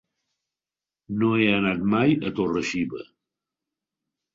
[1.21, 3.07] No he anat mai a Torre-xiva.